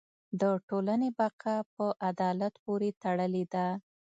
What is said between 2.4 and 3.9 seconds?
پورې تړلې ده.